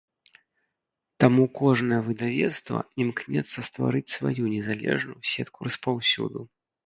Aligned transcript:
Таму 1.23 1.43
кожнае 1.59 1.99
выдавецтва 2.07 2.79
імкнецца 3.05 3.59
стварыць 3.69 4.15
сваю 4.17 4.43
незалежную 4.57 5.19
сетку 5.33 5.59
распаўсюду. 5.71 6.39